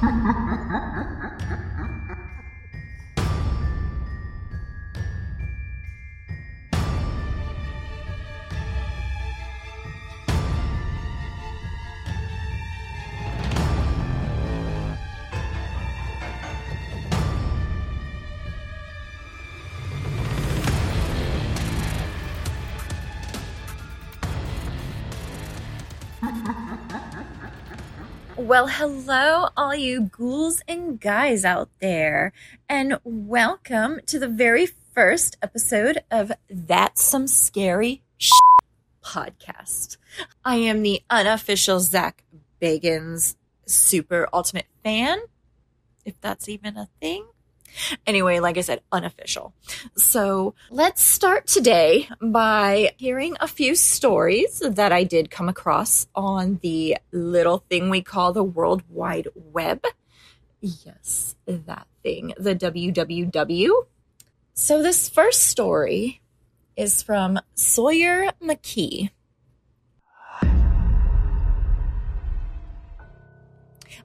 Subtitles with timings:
[0.00, 0.80] Ha ha ha ha
[1.18, 1.77] ha ha!
[28.48, 32.32] Well, hello, all you ghouls and guys out there,
[32.66, 38.00] and welcome to the very first episode of That's Some Scary
[39.04, 39.98] podcast.
[40.46, 42.24] I am the unofficial Zak
[42.58, 45.18] Bagans super ultimate fan,
[46.06, 47.26] if that's even a thing.
[48.06, 49.52] Anyway, like I said, unofficial.
[49.96, 56.58] So let's start today by hearing a few stories that I did come across on
[56.62, 59.82] the little thing we call the World Wide Web.
[60.60, 63.70] Yes, that thing, the WWW.
[64.54, 66.20] So this first story
[66.76, 69.10] is from Sawyer McKee.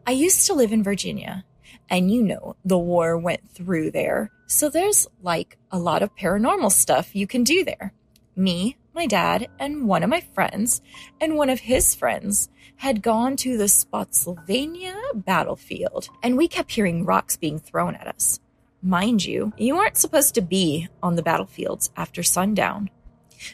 [0.06, 1.46] I used to live in Virginia
[1.94, 4.32] and you know, the war went through there.
[4.48, 7.94] So there's like a lot of paranormal stuff you can do there.
[8.36, 10.82] Me, my dad, and one of my friends,
[11.22, 17.06] and one of his friends had gone to the Spotsylvania battlefield, and we kept hearing
[17.06, 18.40] rocks being thrown at us.
[18.82, 22.90] Mind you, you aren't supposed to be on the battlefields after sundown.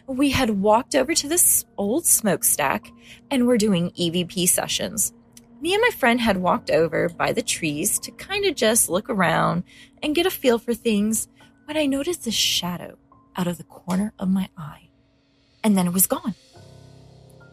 [0.08, 2.90] We had walked over to this old smokestack
[3.30, 5.12] and were doing EVP sessions
[5.61, 9.09] me and my friend had walked over by the trees to kind of just look
[9.09, 9.63] around
[10.02, 11.27] and get a feel for things
[11.65, 12.97] when I noticed a shadow
[13.35, 14.89] out of the corner of my eye.
[15.63, 16.35] And then it was gone.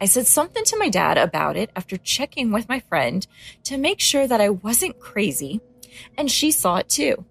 [0.01, 3.27] I said something to my dad about it after checking with my friend
[3.65, 5.61] to make sure that I wasn't crazy,
[6.17, 7.25] and she saw it too,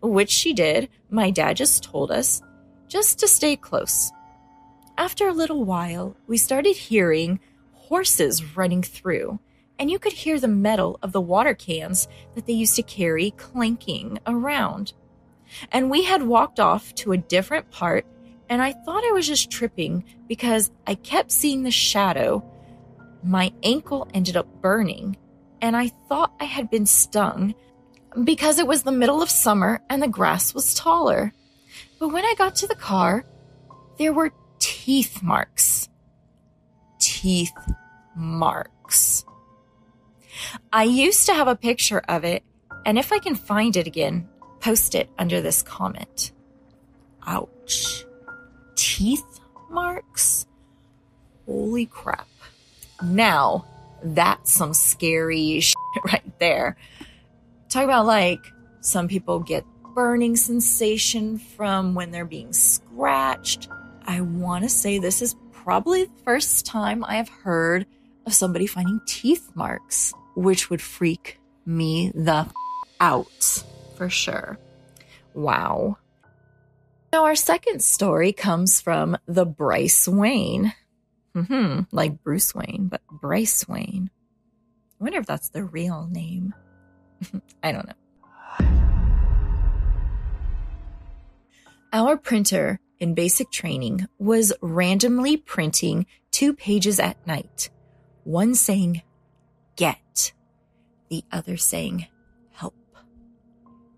[0.00, 0.88] which she did.
[1.10, 2.40] My dad just told us
[2.88, 4.12] just to stay close.
[4.96, 7.40] After a little while, we started hearing
[7.72, 9.40] horses running through
[9.82, 12.06] and you could hear the metal of the water cans
[12.36, 14.92] that they used to carry clinking around.
[15.72, 18.06] And we had walked off to a different part,
[18.48, 22.48] and I thought I was just tripping because I kept seeing the shadow.
[23.24, 25.16] My ankle ended up burning,
[25.60, 27.52] and I thought I had been stung
[28.22, 31.32] because it was the middle of summer and the grass was taller.
[31.98, 33.26] But when I got to the car,
[33.98, 35.88] there were teeth marks.
[37.00, 37.50] Teeth
[38.14, 39.24] marks.
[40.72, 42.42] I used to have a picture of it,
[42.84, 44.28] and if I can find it again,
[44.60, 46.32] post it under this comment.
[47.26, 48.04] Ouch.
[48.74, 49.40] Teeth
[49.70, 50.46] marks?
[51.46, 52.28] Holy crap.
[53.02, 53.66] Now,
[54.02, 56.76] that's some scary shit right there.
[57.68, 58.40] Talk about like
[58.80, 59.64] some people get
[59.94, 63.68] burning sensation from when they're being scratched.
[64.04, 67.86] I want to say this is probably the first time I have heard
[68.26, 72.52] of somebody finding teeth marks which would freak me the f-
[73.00, 73.64] out
[73.96, 74.58] for sure.
[75.34, 75.98] Wow.
[77.12, 80.72] Now, our second story comes from the Bryce Wayne.
[81.34, 84.10] hmm like Bruce Wayne, but Bryce Wayne.
[85.00, 86.54] I wonder if that's the real name.
[87.62, 87.94] I don't know.
[91.92, 97.68] Our printer in basic training was randomly printing two pages at night,
[98.24, 99.02] one saying
[99.76, 100.32] get,
[101.08, 102.06] the other saying
[102.52, 102.74] help.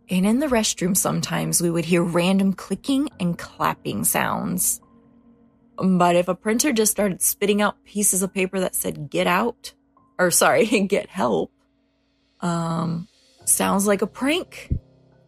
[0.09, 4.81] And in the restroom, sometimes we would hear random clicking and clapping sounds.
[5.77, 9.73] But if a printer just started spitting out pieces of paper that said get out,
[10.19, 11.53] or sorry, get help,
[12.41, 13.09] um,
[13.45, 14.73] sounds like a prank,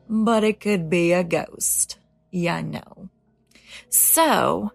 [0.08, 1.98] but it could be a ghost.
[2.30, 3.10] Yeah, no.
[3.88, 4.72] So,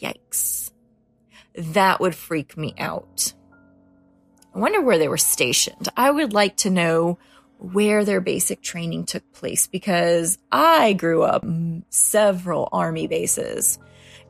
[0.00, 0.70] yikes.
[1.54, 3.34] That would freak me out.
[4.54, 5.88] I wonder where they were stationed.
[5.96, 7.18] I would like to know
[7.58, 11.44] where their basic training took place because I grew up
[11.90, 13.78] several army bases.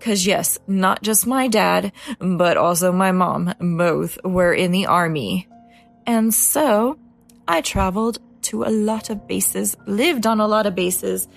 [0.01, 5.49] Cause yes, not just my dad, but also my mom, both were in the army.
[6.07, 6.99] And so
[7.47, 11.29] I traveled to a lot of bases, lived on a lot of bases,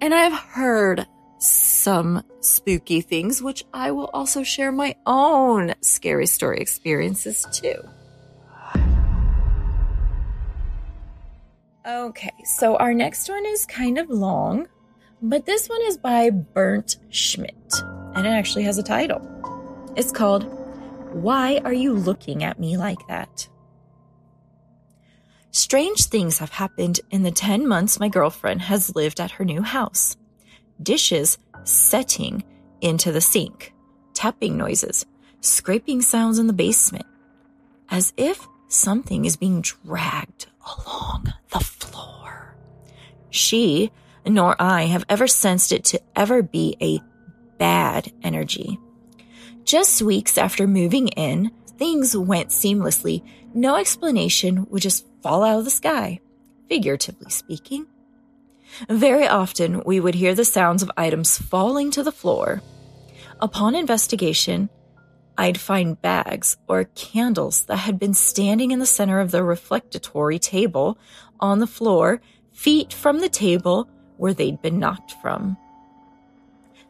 [0.00, 1.06] and I've heard
[1.38, 7.76] some spooky things, which I will also share my own scary story experiences too.
[11.86, 14.68] Okay, so our next one is kind of long,
[15.20, 17.74] but this one is by Burnt Schmidt,
[18.14, 19.20] and it actually has a title.
[19.94, 20.44] It's called
[21.12, 23.46] Why Are You Looking at Me Like That?
[25.50, 29.60] Strange things have happened in the 10 months my girlfriend has lived at her new
[29.60, 30.16] house.
[30.82, 32.42] Dishes setting
[32.80, 33.74] into the sink,
[34.14, 35.04] tapping noises,
[35.42, 37.06] scraping sounds in the basement,
[37.90, 40.46] as if something is being dragged.
[43.34, 43.90] She
[44.24, 47.00] nor I have ever sensed it to ever be a
[47.58, 48.78] bad energy.
[49.64, 53.24] Just weeks after moving in, things went seamlessly.
[53.52, 56.20] No explanation would just fall out of the sky,
[56.68, 57.86] figuratively speaking.
[58.88, 62.62] Very often, we would hear the sounds of items falling to the floor.
[63.40, 64.70] Upon investigation,
[65.36, 70.38] I'd find bags or candles that had been standing in the center of the reflectory
[70.38, 70.96] table
[71.40, 72.20] on the floor,
[72.54, 75.58] feet from the table where they'd been knocked from.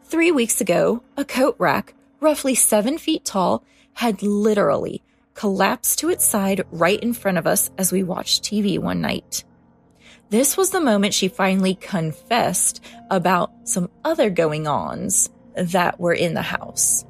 [0.04, 3.64] Three weeks ago, a coat rack, roughly seven feet tall,
[3.94, 5.02] had literally
[5.34, 9.44] collapsed to its side right in front of us as we watched TV one night.
[10.30, 16.34] This was the moment she finally confessed about some other going ons that were in
[16.34, 17.04] the house.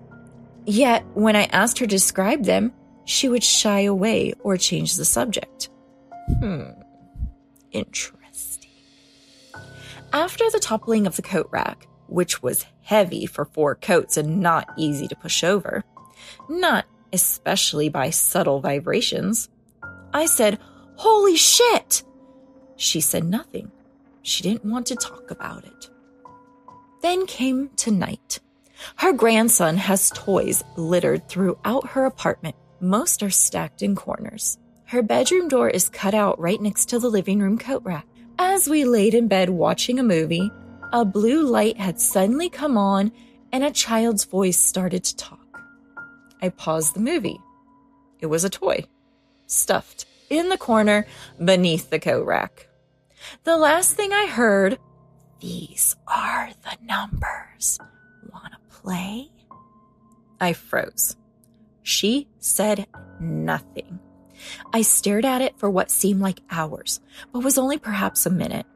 [0.66, 2.72] Yet, when I asked her to describe them,
[3.04, 5.68] she would shy away or change the subject.
[6.40, 6.70] Hmm,
[7.70, 8.23] interesting.
[10.14, 14.72] After the toppling of the coat rack, which was heavy for four coats and not
[14.76, 15.82] easy to push over,
[16.48, 19.48] not especially by subtle vibrations,
[20.12, 20.60] I said,
[20.94, 22.04] Holy shit!
[22.76, 23.72] She said nothing.
[24.22, 25.90] She didn't want to talk about it.
[27.02, 28.38] Then came tonight.
[28.94, 32.54] Her grandson has toys littered throughout her apartment.
[32.78, 34.58] Most are stacked in corners.
[34.84, 38.06] Her bedroom door is cut out right next to the living room coat rack.
[38.38, 40.50] As we laid in bed watching a movie,
[40.92, 43.12] a blue light had suddenly come on
[43.52, 45.60] and a child's voice started to talk.
[46.42, 47.38] I paused the movie.
[48.18, 48.86] It was a toy,
[49.46, 51.06] stuffed in the corner
[51.44, 52.68] beneath the coat rack.
[53.44, 54.78] The last thing I heard,
[55.40, 57.78] these are the numbers.
[58.32, 59.30] Wanna play?
[60.40, 61.16] I froze.
[61.82, 62.86] She said
[63.20, 64.00] nothing.
[64.72, 67.00] I stared at it for what seemed like hours,
[67.32, 68.66] but was only perhaps a minute.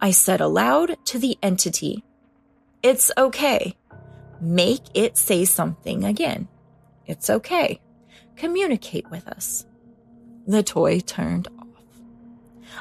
[0.00, 2.04] I said aloud to the entity,
[2.82, 3.76] It's okay.
[4.40, 6.48] Make it say something again.
[7.06, 7.80] It's okay.
[8.36, 9.64] Communicate with us.
[10.46, 11.66] The toy turned off.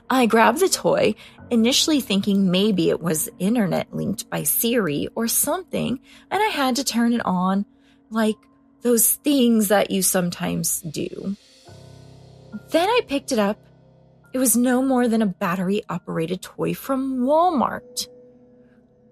[0.09, 1.15] I grabbed the toy,
[1.51, 5.99] initially thinking maybe it was internet linked by Siri or something,
[6.31, 7.65] and I had to turn it on
[8.09, 8.37] like
[8.81, 11.35] those things that you sometimes do.
[12.69, 13.59] Then I picked it up.
[14.33, 18.07] It was no more than a battery operated toy from Walmart.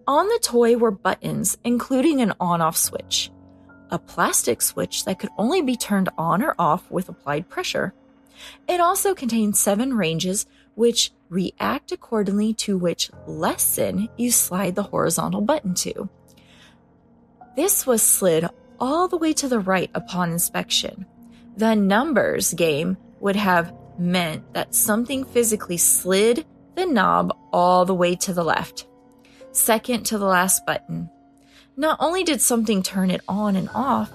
[0.07, 3.31] On the toy were buttons, including an on off switch,
[3.91, 7.93] a plastic switch that could only be turned on or off with applied pressure.
[8.67, 10.45] It also contained seven ranges
[10.75, 16.09] which react accordingly to which lesson you slide the horizontal button to.
[17.55, 18.47] This was slid
[18.79, 21.05] all the way to the right upon inspection.
[21.57, 26.45] The numbers game would have meant that something physically slid
[26.75, 28.87] the knob all the way to the left,
[29.51, 31.09] second to the last button.
[31.75, 34.11] Not only did something turn it on and off,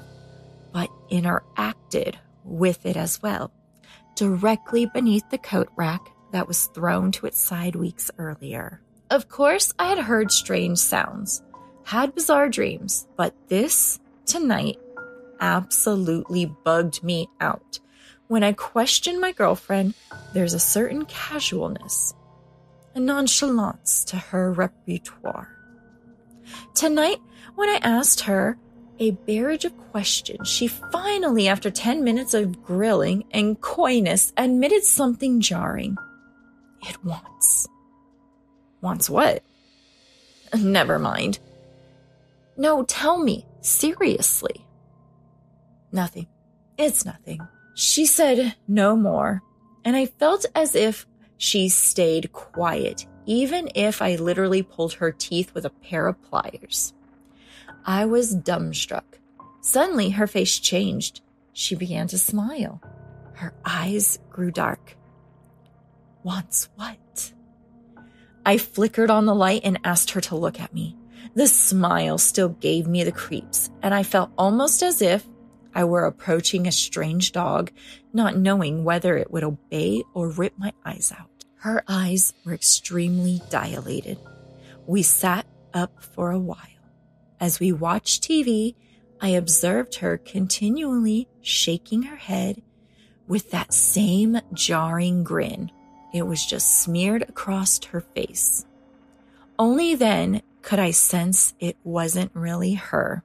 [0.72, 3.52] but interacted with it as well,
[4.16, 6.00] directly beneath the coat rack
[6.32, 8.80] that was thrown to its side weeks earlier.
[9.10, 11.42] Of course, I had heard strange sounds,
[11.84, 14.78] had bizarre dreams, but this, tonight,
[15.40, 17.78] absolutely bugged me out.
[18.28, 19.94] When I question my girlfriend,
[20.32, 22.14] there's a certain casualness,
[22.94, 25.50] a nonchalance to her repertoire.
[26.74, 27.18] Tonight,
[27.54, 28.58] when I asked her
[28.98, 35.40] a barrage of questions, she finally, after 10 minutes of grilling and coyness, admitted something
[35.40, 35.96] jarring
[36.88, 37.66] it wants.
[38.80, 39.42] Wants what?
[40.58, 41.38] Never mind.
[42.56, 44.66] No, tell me, seriously.
[45.92, 46.26] Nothing.
[46.78, 47.40] It's nothing.
[47.74, 49.42] She said no more,
[49.84, 55.52] and I felt as if she stayed quiet, even if I literally pulled her teeth
[55.54, 56.94] with a pair of pliers.
[57.84, 59.18] I was dumbstruck.
[59.60, 61.20] Suddenly, her face changed.
[61.52, 62.80] She began to smile.
[63.34, 64.96] Her eyes grew dark.
[66.22, 67.32] Wants what?
[68.46, 70.96] I flickered on the light and asked her to look at me.
[71.34, 75.26] The smile still gave me the creeps, and I felt almost as if
[75.74, 77.70] I were approaching a strange dog,
[78.12, 81.44] not knowing whether it would obey or rip my eyes out.
[81.56, 84.18] Her eyes were extremely dilated.
[84.86, 86.58] We sat up for a while.
[87.40, 88.74] As we watched TV,
[89.20, 92.62] I observed her continually shaking her head
[93.26, 95.70] with that same jarring grin
[96.14, 98.64] it was just smeared across her face.
[99.58, 103.24] Only then could I sense it wasn't really her.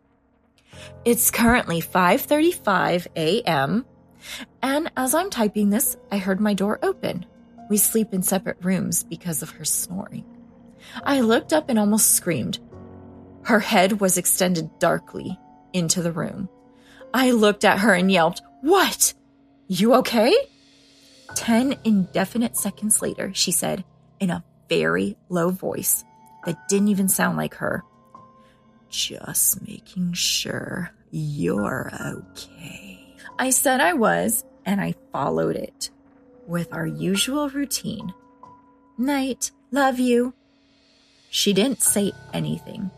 [1.05, 3.85] It's currently 5:35 a.m.
[4.61, 7.25] and as I'm typing this, I heard my door open.
[7.69, 10.25] We sleep in separate rooms because of her snoring.
[11.03, 12.59] I looked up and almost screamed.
[13.43, 15.37] Her head was extended darkly
[15.73, 16.49] into the room.
[17.13, 19.13] I looked at her and yelped, What?
[19.67, 20.35] You okay?
[21.35, 23.83] Ten indefinite seconds later, she said
[24.19, 26.03] in a very low voice
[26.45, 27.83] that didn't even sound like her,
[28.89, 33.15] Just making sure you're okay.
[33.37, 35.91] I said I was, and I followed it
[36.47, 38.13] with our usual routine.
[38.97, 40.33] Night, love you.
[41.29, 42.89] She didn't say anything.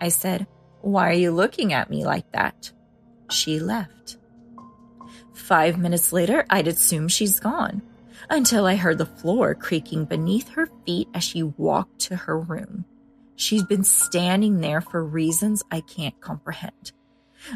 [0.00, 0.46] I said,
[0.80, 2.70] Why are you looking at me like that?
[3.30, 4.16] She left.
[5.34, 7.82] Five minutes later, I'd assume she's gone
[8.30, 12.84] until I heard the floor creaking beneath her feet as she walked to her room.
[13.38, 16.90] She's been standing there for reasons I can't comprehend.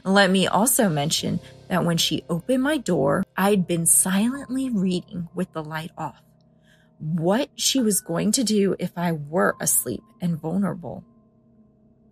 [0.05, 5.53] Let me also mention that when she opened my door, I'd been silently reading with
[5.53, 6.23] the light off
[7.03, 11.03] what she was going to do if I were asleep and vulnerable.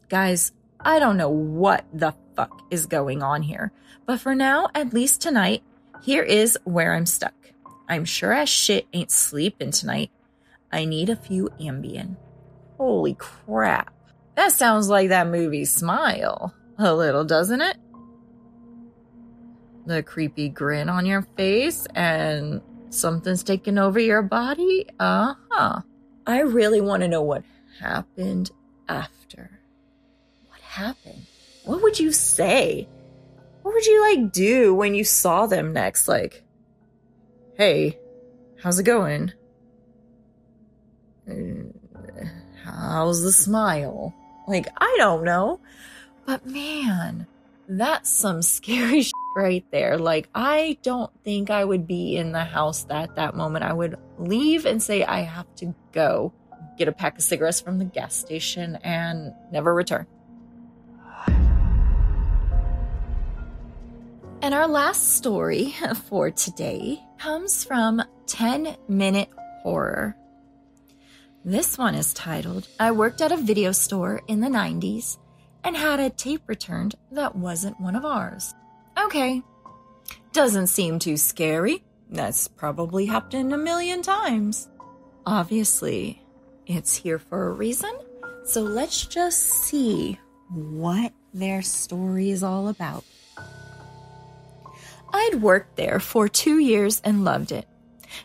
[0.08, 0.50] Guys,
[0.80, 3.70] I don't know what the fuck is going on here,
[4.04, 5.62] but for now, at least tonight,
[6.02, 7.52] here is where I'm stuck.
[7.88, 10.10] I'm sure as shit ain't sleeping tonight.
[10.72, 12.16] I need a few Ambien.
[12.80, 13.92] Holy crap.
[14.36, 16.54] That sounds like that movie Smile.
[16.78, 17.76] A little, doesn't it?
[19.84, 24.86] The creepy grin on your face and something's taking over your body?
[24.98, 25.82] Uh huh.
[26.26, 27.44] I really want to know what
[27.78, 28.50] happened
[28.88, 29.60] after.
[30.48, 31.26] What happened?
[31.66, 32.88] What would you say?
[33.60, 36.08] What would you like do when you saw them next?
[36.08, 36.44] Like,
[37.58, 37.98] hey,
[38.62, 39.34] how's it going?
[41.30, 41.79] Uh,
[42.70, 44.14] how's the smile?
[44.46, 45.60] Like, I don't know.
[46.26, 47.26] But man,
[47.68, 49.96] that's some scary shit right there.
[49.98, 53.64] Like, I don't think I would be in the house at that moment.
[53.64, 56.32] I would leave and say, I have to go
[56.78, 60.06] get a pack of cigarettes from the gas station and never return.
[64.42, 65.74] And our last story
[66.08, 69.28] for today comes from 10 Minute
[69.62, 70.16] Horror.
[71.44, 75.16] This one is titled I worked at a video store in the 90s
[75.64, 78.54] and had a tape returned that wasn't one of ours.
[79.02, 79.42] Okay.
[80.34, 81.82] Doesn't seem too scary.
[82.10, 84.68] That's probably happened a million times.
[85.24, 86.22] Obviously,
[86.66, 87.92] it's here for a reason.
[88.44, 90.18] So let's just see
[90.50, 93.04] what their story is all about.
[95.10, 97.66] I'd worked there for two years and loved it.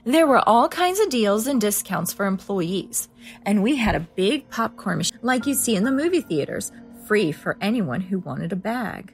[0.03, 3.09] There were all kinds of deals and discounts for employees,
[3.45, 6.71] and we had a big popcorn machine like you see in the movie theaters
[7.07, 9.13] free for anyone who wanted a bag.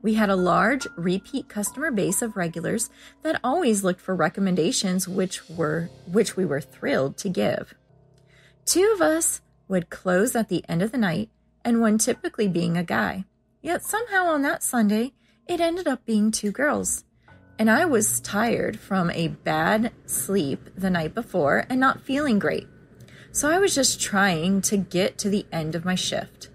[0.00, 2.88] We had a large repeat customer base of regulars
[3.22, 7.74] that always looked for recommendations which were which we were thrilled to give.
[8.64, 11.30] Two of us would close at the end of the night
[11.64, 13.24] and one typically being a guy.
[13.60, 15.12] Yet somehow on that Sunday
[15.48, 17.04] it ended up being two girls.
[17.58, 22.68] And I was tired from a bad sleep the night before and not feeling great.
[23.32, 26.50] So I was just trying to get to the end of my shift.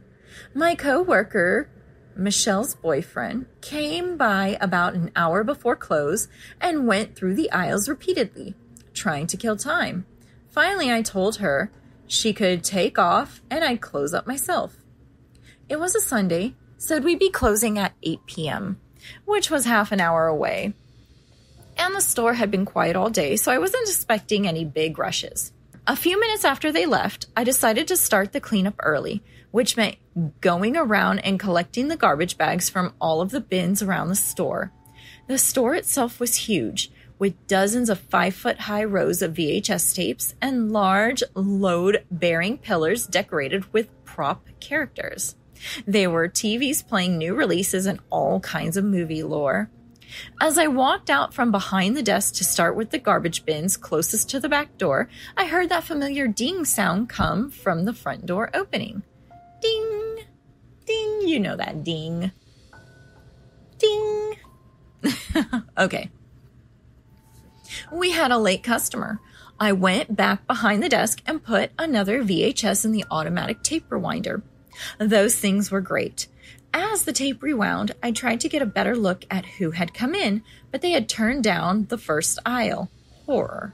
[0.53, 1.69] My coworker,
[2.15, 6.29] Michelle's boyfriend, came by about an hour before close
[6.61, 8.55] and went through the aisles repeatedly,
[8.93, 10.05] trying to kill time.
[10.49, 11.71] Finally, I told her
[12.07, 14.77] she could take off and I'd close up myself.
[15.67, 18.79] It was a Sunday, so we'd be closing at 8 p.m.,
[19.25, 20.73] which was half an hour away.
[21.77, 25.51] And the store had been quiet all day, so I wasn't expecting any big rushes.
[25.85, 29.97] A few minutes after they left, I decided to start the cleanup early, which meant
[30.39, 34.71] going around and collecting the garbage bags from all of the bins around the store.
[35.27, 36.89] The store itself was huge,
[37.19, 43.05] with dozens of five foot high rows of VHS tapes and large load bearing pillars
[43.05, 45.35] decorated with prop characters.
[45.85, 49.69] There were TVs playing new releases and all kinds of movie lore.
[50.41, 54.29] As I walked out from behind the desk to start with the garbage bins closest
[54.29, 58.49] to the back door, I heard that familiar ding sound come from the front door
[58.53, 59.03] opening.
[59.61, 60.17] Ding,
[60.85, 62.31] ding, you know that ding.
[63.77, 64.35] Ding.
[65.77, 66.11] okay.
[67.91, 69.19] We had a late customer.
[69.59, 74.41] I went back behind the desk and put another VHS in the automatic tape rewinder.
[74.97, 76.27] Those things were great.
[76.73, 80.15] As the tape rewound, I tried to get a better look at who had come
[80.15, 82.89] in, but they had turned down the first aisle.
[83.25, 83.73] Horror.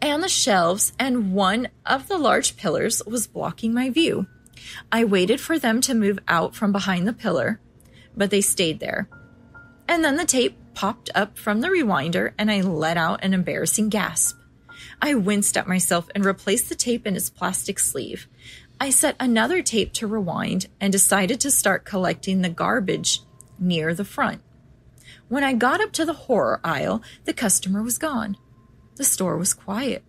[0.00, 4.26] and the shelves and one of the large pillars was blocking my view.
[4.90, 7.60] I waited for them to move out from behind the pillar,
[8.16, 9.08] but they stayed there.
[9.88, 13.88] And then the tape popped up from the rewinder and I let out an embarrassing
[13.88, 14.36] gasp.
[15.00, 18.28] I winced at myself and replaced the tape in its plastic sleeve.
[18.78, 23.22] I set another tape to rewind and decided to start collecting the garbage
[23.58, 24.42] near the front.
[25.28, 28.36] When I got up to the horror aisle, the customer was gone.
[28.96, 30.04] The store was quiet.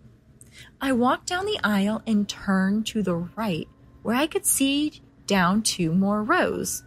[0.80, 3.68] I walked down the aisle and turned to the right
[4.02, 6.84] where I could see down two more rows,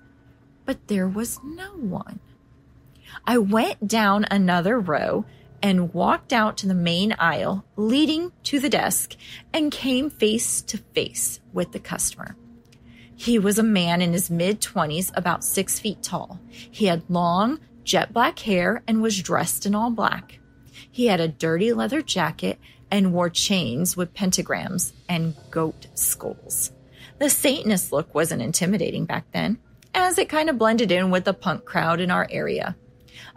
[0.66, 2.20] but there was no one.
[3.26, 5.26] I went down another row
[5.62, 9.16] and walked out to the main aisle leading to the desk
[9.54, 12.36] and came face to face with the customer.
[13.16, 16.40] He was a man in his mid 20s, about six feet tall.
[16.50, 20.40] He had long, jet black hair and was dressed in all black.
[20.92, 26.72] He had a dirty leather jacket and wore chains with pentagrams and goat skulls.
[27.20, 29.60] The Satanist look wasn't intimidating back then,
[29.94, 32.76] as it kind of blended in with the punk crowd in our area.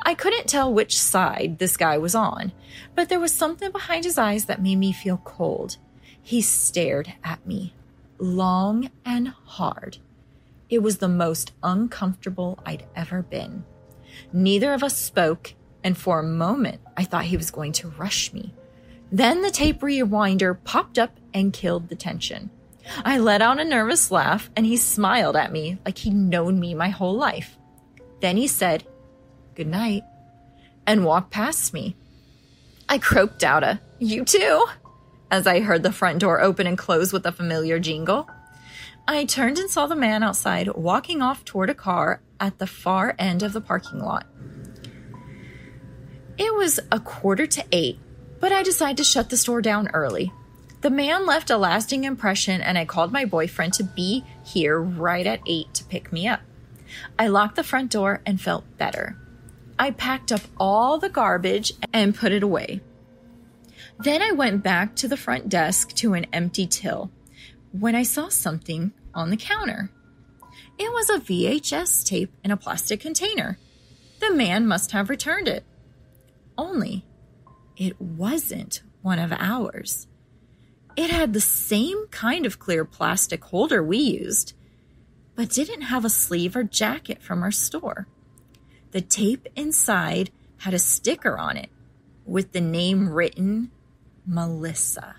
[0.02, 2.52] I couldn't tell which side this guy was on,
[2.94, 5.76] but there was something behind his eyes that made me feel cold.
[6.22, 7.74] He stared at me,
[8.18, 9.98] long and hard.
[10.70, 13.64] It was the most uncomfortable I'd ever been.
[14.32, 18.32] Neither of us spoke, and for a moment I thought he was going to rush
[18.32, 18.54] me.
[19.12, 22.50] Then the tape rewinder popped up and killed the tension.
[23.04, 26.74] I let out a nervous laugh, and he smiled at me like he'd known me
[26.74, 27.58] my whole life.
[28.20, 28.84] Then he said,
[29.54, 30.02] Good night,
[30.86, 31.94] and walked past me.
[32.88, 34.66] I croaked out a, You too,
[35.30, 38.28] as I heard the front door open and close with a familiar jingle.
[39.06, 43.14] I turned and saw the man outside walking off toward a car at the far
[43.18, 44.26] end of the parking lot.
[46.36, 47.98] It was a quarter to eight,
[48.40, 50.32] but I decided to shut the store down early.
[50.80, 55.26] The man left a lasting impression, and I called my boyfriend to be here right
[55.26, 56.40] at eight to pick me up.
[57.18, 59.16] I locked the front door and felt better.
[59.78, 62.80] I packed up all the garbage and put it away.
[63.98, 67.10] Then I went back to the front desk to an empty till
[67.72, 69.90] when I saw something on the counter.
[70.78, 73.58] It was a VHS tape in a plastic container.
[74.20, 75.64] The man must have returned it.
[76.56, 77.04] Only
[77.76, 80.06] it wasn't one of ours.
[80.96, 84.54] It had the same kind of clear plastic holder we used,
[85.34, 88.06] but didn't have a sleeve or jacket from our store.
[88.94, 91.68] The tape inside had a sticker on it
[92.24, 93.72] with the name written
[94.24, 95.16] Melissa.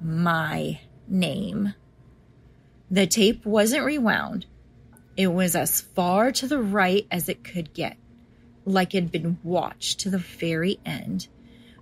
[0.00, 1.74] My name.
[2.90, 4.46] The tape wasn't rewound.
[5.18, 7.98] It was as far to the right as it could get,
[8.64, 11.28] like it had been watched to the very end.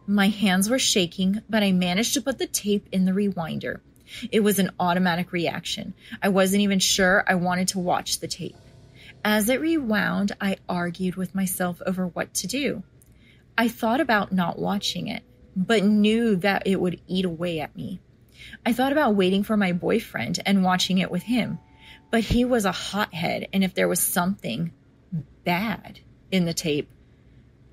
[0.09, 3.79] My hands were shaking, but I managed to put the tape in the rewinder.
[4.33, 5.95] It was an automatic reaction.
[6.21, 8.57] I wasn't even sure I wanted to watch the tape.
[9.25, 12.83] As it rewound, I argued with myself over what to do.
[13.57, 15.23] I thought about not watching it,
[15.57, 18.01] but knew that it would eat away at me.
[18.65, 21.59] I thought about waiting for my boyfriend and watching it with him,
[22.11, 24.73] but he was a hothead, and if there was something
[25.45, 26.01] bad
[26.31, 26.89] in the tape,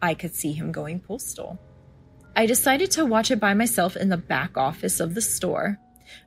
[0.01, 1.59] I could see him going postal.
[2.35, 5.79] I decided to watch it by myself in the back office of the store.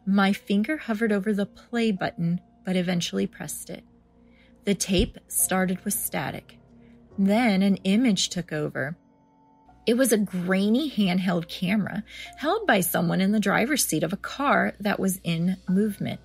[0.07, 3.85] My finger hovered over the play button, but eventually pressed it.
[4.69, 6.59] The tape started with static.
[7.19, 8.99] Then an image took over.
[9.87, 12.05] It was a grainy handheld camera
[12.37, 16.21] held by someone in the driver's seat of a car that was in movement.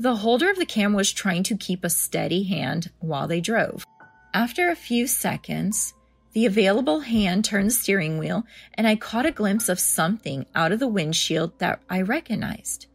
[0.00, 3.86] The holder of the cam was trying to keep a steady hand while they drove.
[4.34, 5.94] After a few seconds,
[6.32, 8.42] the available hand turned the steering wheel,
[8.74, 12.88] and I caught a glimpse of something out of the windshield that I recognized.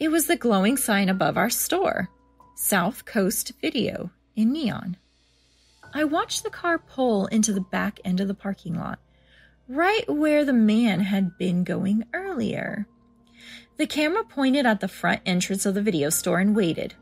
[0.00, 2.08] It was the glowing sign above our store
[2.56, 4.96] South Coast Video in neon.
[5.92, 8.98] I watched the car pull into the back end of the parking lot,
[9.66, 12.86] right where the man had been going earlier.
[13.78, 16.94] The camera pointed at the front entrance of the video store and waited.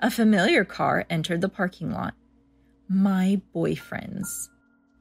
[0.00, 2.14] A familiar car entered the parking lot.
[2.88, 4.50] My boyfriend's.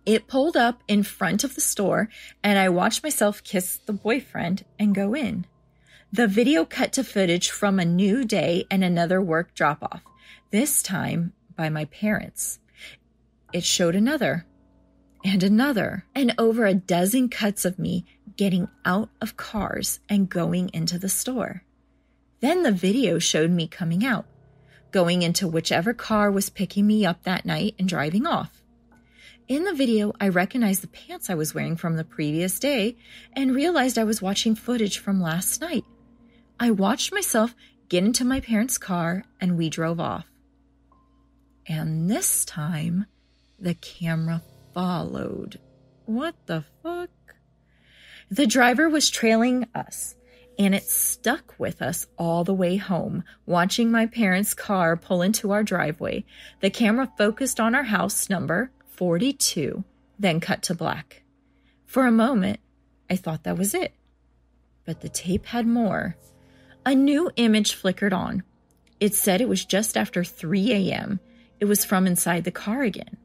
[0.06, 2.10] It pulled up in front of the store,
[2.43, 5.45] and I watched myself kiss the boyfriend and go in.
[6.12, 10.02] The video cut to footage from a new day and another work drop off,
[10.52, 12.58] this time by my parents.
[13.52, 14.45] It showed another
[15.26, 18.06] and another, and over a dozen cuts of me
[18.38, 21.63] getting out of cars and going into the store.
[22.39, 24.26] Then the video showed me coming out,
[24.91, 28.63] going into whichever car was picking me up that night and driving off.
[29.50, 32.95] In the video, I recognized the pants I was wearing from the previous day
[33.34, 35.84] and realized I was watching footage from last night.
[36.58, 37.54] I watched myself
[37.89, 40.26] get into my parents' car and we drove off.
[41.69, 43.05] And this time,
[43.60, 44.41] the camera
[44.73, 45.60] followed.
[46.05, 47.10] What the fuck?
[48.32, 50.15] The driver was trailing us
[50.60, 55.51] and it stuck with us all the way home, watching my parents' car pull into
[55.51, 56.25] our driveway.
[56.60, 59.86] The camera focused on our house number, 42,
[60.19, 61.23] then cut to black.
[61.86, 62.60] For a moment,
[63.10, 63.93] I thought that was it.
[64.86, 66.17] But the tape had more.
[66.86, 68.43] A new image flickered on.
[68.99, 71.21] It said it was just after 3 a.m.
[71.60, 73.17] It was from inside the car again,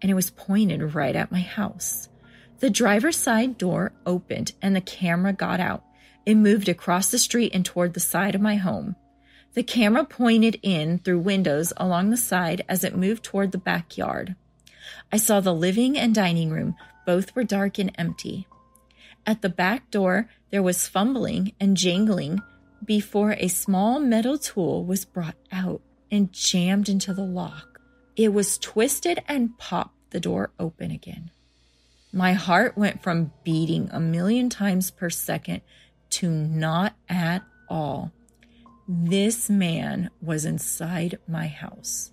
[0.00, 2.08] and it was pointed right at my house.
[2.60, 5.84] The driver's side door opened and the camera got out.
[6.24, 8.96] It moved across the street and toward the side of my home.
[9.52, 14.36] The camera pointed in through windows along the side as it moved toward the backyard.
[15.12, 16.76] I saw the living and dining room.
[17.04, 18.46] Both were dark and empty.
[19.26, 22.40] At the back door, there was fumbling and jangling
[22.84, 27.80] before a small metal tool was brought out and jammed into the lock.
[28.16, 31.30] It was twisted and popped the door open again.
[32.12, 35.60] My heart went from beating a million times per second
[36.10, 38.12] to not at all.
[38.88, 42.12] This man was inside my house.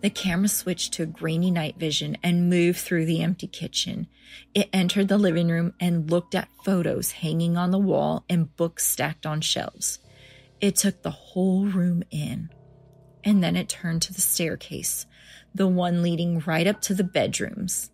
[0.00, 4.06] The camera switched to grainy night vision and moved through the empty kitchen.
[4.54, 8.86] It entered the living room and looked at photos hanging on the wall and books
[8.86, 9.98] stacked on shelves.
[10.60, 12.50] It took the whole room in.
[13.24, 15.06] And then it turned to the staircase,
[15.54, 17.90] the one leading right up to the bedrooms.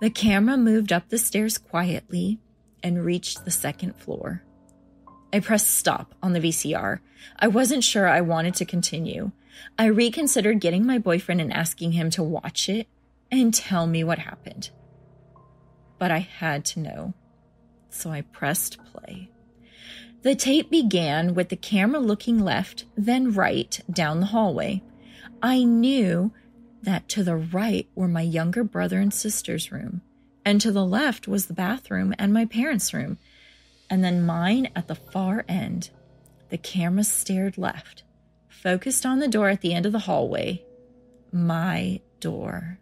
[0.00, 2.38] The camera moved up the stairs quietly
[2.82, 4.42] and reached the second floor.
[5.32, 7.00] I pressed stop on the VCR.
[7.38, 9.32] I wasn't sure I wanted to continue.
[9.78, 12.86] I reconsidered getting my boyfriend and asking him to watch it
[13.30, 14.70] and tell me what happened.
[15.98, 17.14] But I had to know,
[17.90, 19.30] so I pressed play.
[20.26, 24.82] The tape began with the camera looking left, then right down the hallway.
[25.40, 26.32] I knew
[26.82, 30.00] that to the right were my younger brother and sister's room,
[30.44, 33.18] and to the left was the bathroom and my parents' room
[33.88, 35.90] and then mine at the far end.
[36.48, 38.02] The camera stared left,
[38.48, 40.64] focused on the door at the end of the hallway.
[41.30, 42.80] My door.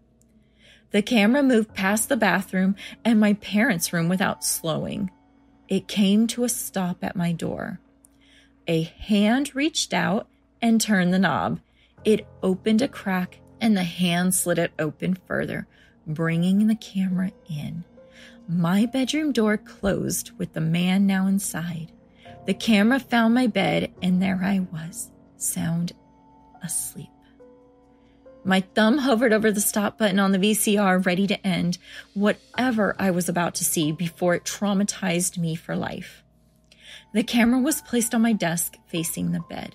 [0.93, 5.11] The camera moved past the bathroom and my parents' room without slowing.
[5.69, 7.81] It came to a stop at my door.
[8.69, 10.29] A hand reached out
[10.61, 11.61] and turned the knob.
[12.05, 15.67] It opened a crack and the hand slid it open further,
[16.07, 17.85] bringing the camera in.
[18.47, 21.93] My bedroom door closed with the man now inside.
[22.45, 25.93] The camera found my bed, and there I was, sound
[26.63, 27.09] asleep.
[28.45, 31.79] My thumb hovered over the stop button on the VCR, ready to end
[32.13, 36.23] whatever I was about to see before it traumatized me for life.
[37.15, 39.75] The camera was placed on my desk facing the bed.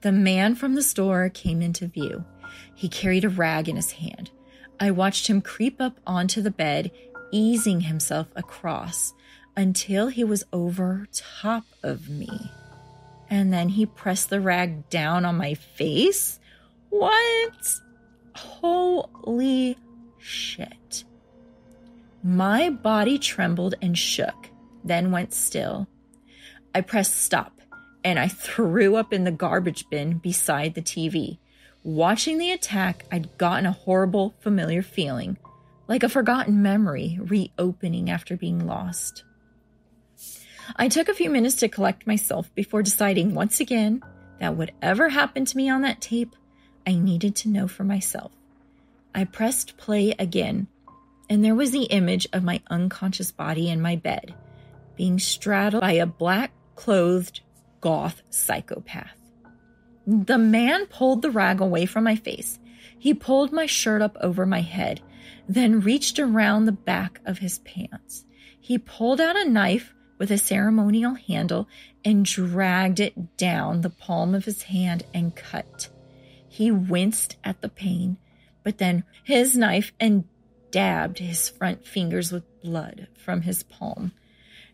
[0.00, 2.24] The man from the store came into view.
[2.74, 4.30] He carried a rag in his hand.
[4.80, 6.90] I watched him creep up onto the bed
[7.30, 9.14] easing himself across
[9.56, 12.50] until he was over top of me.
[13.30, 16.40] And then he pressed the rag down on my face.
[16.92, 17.80] What?
[18.36, 19.78] Holy
[20.18, 21.04] shit.
[22.22, 24.50] My body trembled and shook,
[24.84, 25.88] then went still.
[26.74, 27.62] I pressed stop
[28.04, 31.38] and I threw up in the garbage bin beside the TV.
[31.82, 35.38] Watching the attack, I'd gotten a horrible, familiar feeling
[35.88, 39.24] like a forgotten memory reopening after being lost.
[40.76, 44.02] I took a few minutes to collect myself before deciding once again
[44.40, 46.36] that whatever happened to me on that tape,
[46.86, 48.32] I needed to know for myself.
[49.14, 50.68] I pressed play again,
[51.28, 54.34] and there was the image of my unconscious body in my bed,
[54.96, 57.40] being straddled by a black clothed
[57.80, 59.18] goth psychopath.
[60.06, 62.58] The man pulled the rag away from my face.
[62.98, 65.00] He pulled my shirt up over my head
[65.48, 68.24] then reached around the back of his pants.
[68.60, 71.68] He pulled out a knife with a ceremonial handle
[72.04, 75.88] and dragged it down the palm of his hand and cut.
[76.52, 78.18] He winced at the pain,
[78.62, 80.24] but then his knife and
[80.70, 84.12] dabbed his front fingers with blood from his palm.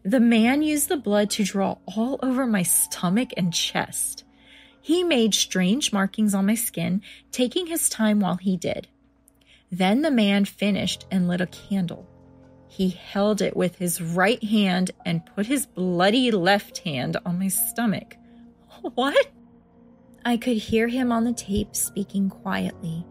[0.03, 4.25] The man used the blood to draw all over my stomach and chest.
[4.81, 8.88] He made strange markings on my skin, taking his time while he did.
[9.71, 12.09] Then the man finished and lit a candle.
[12.67, 17.47] He held it with his right hand and put his bloody left hand on my
[17.47, 18.17] stomach.
[18.95, 19.29] What?
[20.29, 23.07] I could hear him on the tape speaking quietly.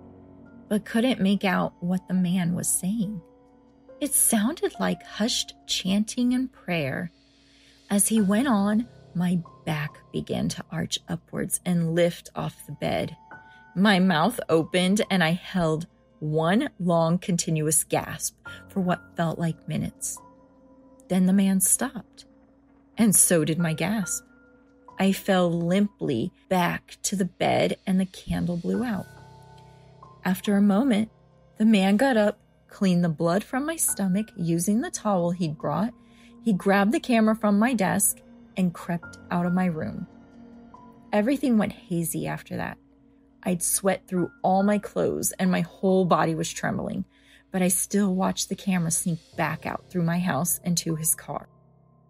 [0.70, 3.20] but couldn't make out what the man was saying.
[4.00, 7.12] It sounded like hushed chanting and prayer.
[7.90, 13.18] As he went on, my back began to arch upwards and lift off the bed.
[13.76, 15.88] My mouth opened and I held
[16.20, 18.36] one long continuous gasp
[18.70, 20.20] for what felt like minutes.
[21.10, 22.26] Then the man stopped,
[22.96, 24.27] and so did my gasp.
[25.00, 29.06] I fell limply back to the bed and the candle blew out.
[30.26, 31.10] After a moment,
[31.58, 35.94] the man got up, cleaned the blood from my stomach using the towel he'd brought.
[36.44, 38.18] He grabbed the camera from my desk
[38.56, 40.08] and crept out of my room.
[41.14, 42.78] Everything went hazy after that.
[43.44, 47.06] I'd sweat through all my clothes and my whole body was trembling,
[47.52, 51.16] but I still watched the camera sneak back out through my house and to his
[51.16, 51.48] car.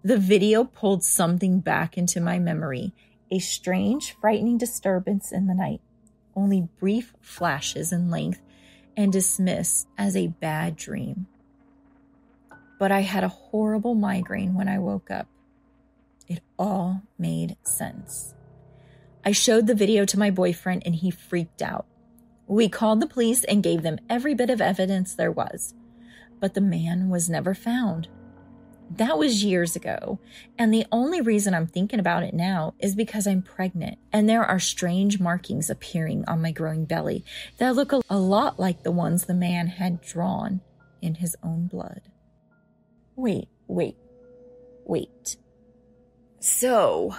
[0.08, 2.93] The video pulled something back into my memory
[3.30, 5.82] a strange, frightening disturbance in the night,
[6.34, 8.41] only brief flashes in length
[8.96, 11.28] and dismissed as a bad dream.
[12.80, 15.28] But I had a horrible migraine when I woke up.
[16.30, 18.34] It all made sense.
[19.26, 21.86] I showed the video to my boyfriend and he freaked out.
[22.48, 25.74] We called the police and gave them every bit of evidence there was,
[26.39, 28.08] but the man was never found.
[28.91, 30.19] That was years ago.
[30.58, 34.45] And the only reason I'm thinking about it now is because I'm pregnant and there
[34.45, 37.26] are strange markings appearing on my growing belly
[37.58, 40.62] that look a, lot like the ones the man had drawn
[41.02, 42.02] in his own blood.
[43.15, 43.95] Wait, wait,
[44.86, 45.38] wait.
[46.39, 47.15] So,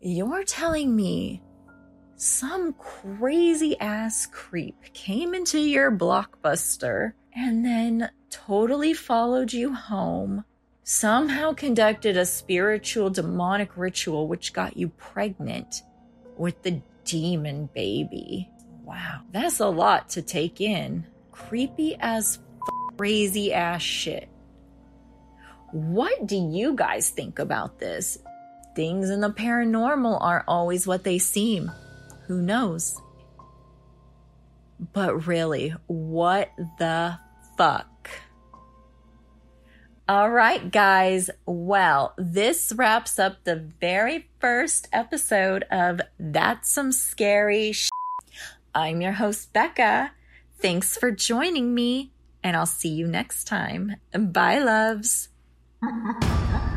[0.00, 1.42] you're telling me
[2.16, 10.44] some crazy ass creep came into your blockbuster and then totally followed you home
[10.88, 15.82] somehow conducted a spiritual demonic ritual which got you pregnant
[16.38, 18.48] with the demon baby.
[18.84, 21.06] Wow, that's a lot to take in.
[21.30, 22.38] Creepy as
[22.96, 24.30] crazy ass shit.
[25.72, 28.16] What do you guys think about this?
[28.74, 31.70] Things in the paranormal aren't always what they seem.
[32.28, 32.98] Who knows?
[34.94, 37.18] But really, what the
[37.58, 38.10] fuck?
[40.08, 41.28] All right, guys.
[41.44, 47.90] Well, this wraps up the very first episode of That's Some Scary Sh-.
[48.74, 50.12] I'm your host, Becca.
[50.60, 52.10] Thanks for joining me,
[52.42, 53.96] and I'll see you next time.
[54.18, 55.28] Bye, loves.